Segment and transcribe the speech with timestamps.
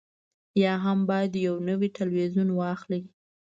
[0.61, 3.03] یا هم باید یو نوی تلویزیون واخلئ